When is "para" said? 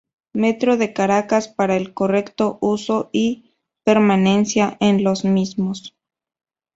1.47-1.75